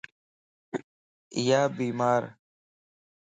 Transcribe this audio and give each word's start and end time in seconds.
ايا 1.37 1.61
بيمارَ 1.75 2.23